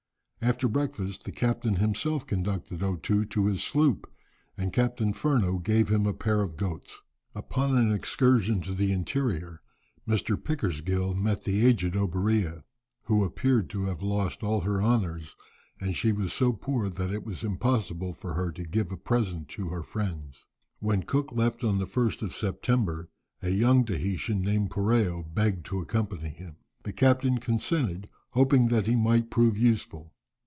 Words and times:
After 0.43 0.67
breakfast 0.67 1.23
the 1.25 1.31
captain 1.31 1.75
himself 1.75 2.25
conducted 2.25 2.81
O 2.81 2.95
Too 2.95 3.25
to 3.25 3.45
his 3.45 3.61
sloop, 3.61 4.11
and 4.57 4.73
Captain 4.73 5.13
Furneaux 5.13 5.59
gave 5.59 5.89
him 5.89 6.07
a 6.07 6.15
pair 6.15 6.41
of 6.41 6.57
goats. 6.57 6.99
Upon 7.35 7.77
an 7.77 7.91
excursion 7.93 8.59
to 8.61 8.73
the 8.73 8.91
interior, 8.91 9.61
Mr. 10.07 10.43
Pickersgill 10.43 11.13
met 11.13 11.43
the 11.43 11.63
aged 11.63 11.95
Oberea, 11.95 12.63
who 13.03 13.23
appeared 13.23 13.69
to 13.69 13.85
have 13.85 14.01
lost 14.01 14.41
all 14.41 14.61
her 14.61 14.81
honours, 14.81 15.35
and 15.79 15.95
she 15.95 16.11
was 16.11 16.33
so 16.33 16.51
poor 16.53 16.89
that 16.89 17.11
it 17.13 17.23
was 17.23 17.43
impossible 17.43 18.11
for 18.11 18.33
her 18.33 18.51
to 18.53 18.63
give 18.63 18.91
a 18.91 18.97
present 18.97 19.47
to 19.49 19.69
her 19.69 19.83
friends. 19.83 20.43
When 20.79 21.03
Cook 21.03 21.37
left 21.37 21.63
on 21.63 21.77
the 21.77 21.85
1st 21.85 22.23
of 22.23 22.33
September, 22.33 23.11
a 23.43 23.51
young 23.51 23.85
Tahitian, 23.85 24.41
named 24.41 24.71
Poreo, 24.71 25.21
begged 25.21 25.67
to 25.67 25.81
accompany 25.81 26.29
him. 26.29 26.55
The 26.81 26.93
captain 26.93 27.37
consented, 27.37 28.09
hoping 28.31 28.69
that 28.69 28.87
he 28.87 28.95
might 28.95 29.29
prove 29.29 29.55
useful. 29.55 30.15